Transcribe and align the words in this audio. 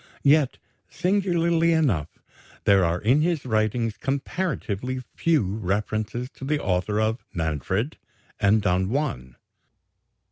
Yet, 0.23 0.57
singularly 0.89 1.73
enough, 1.73 2.17
there 2.63 2.83
are 2.83 2.99
in 2.99 3.21
his 3.21 3.45
writings 3.45 3.97
comparatively 3.97 5.03
few 5.15 5.43
references 5.43 6.27
to 6.37 6.43
the 6.43 6.59
author 6.59 6.99
of 6.99 7.23
"Manfred" 7.35 7.97
and 8.39 8.63
"Don 8.63 8.89
Juan." 8.89 9.35